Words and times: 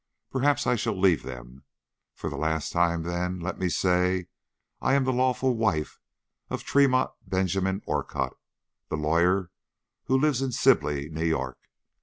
Perhaps 0.31 0.65
I 0.65 0.75
shall 0.75 0.99
leave 0.99 1.21
them. 1.21 1.63
For 2.15 2.27
the 2.27 2.35
last 2.35 2.71
time, 2.73 3.03
then, 3.03 3.39
let 3.39 3.59
me 3.59 3.69
say 3.69 4.29
'I 4.81 4.93
am 4.95 5.03
the 5.03 5.13
lawful 5.13 5.55
wife 5.55 5.99
of 6.49 6.63
Tremont 6.63 7.11
Benjamin 7.21 7.83
Orcutt, 7.85 8.33
the 8.89 8.97
lawyer, 8.97 9.51
who 10.05 10.17
lives 10.17 10.41
in 10.41 10.53
Sibley, 10.53 11.07
New 11.09 11.25
York.' 11.25 11.69